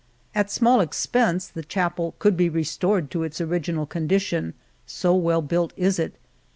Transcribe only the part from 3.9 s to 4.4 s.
^